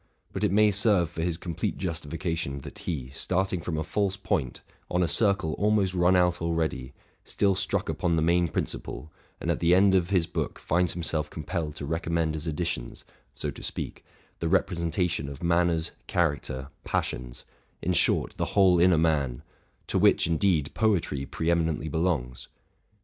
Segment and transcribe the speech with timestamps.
[0.33, 4.61] But it, may serve for his complete justification that he, starting from a false point,
[4.89, 9.59] on a circle aioe run out already, still struck upon the main principle, and at
[9.59, 14.03] the end of his book finds himself compelled to recommend as additions, so to speak,
[14.39, 17.45] the representation of manners, character, passions,—
[17.83, 19.43] in short, the whole inner man;
[19.85, 22.47] to which, indeed, poetry pre eminently belongs.